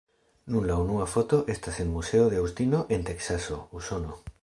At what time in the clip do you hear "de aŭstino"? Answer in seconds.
2.33-2.83